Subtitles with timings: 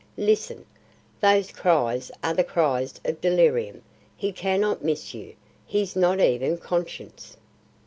[0.17, 0.65] Listen!
[1.19, 3.83] those cries are the cries of delirium;
[4.17, 5.35] he cannot miss you;
[5.67, 7.37] he's not even conscious."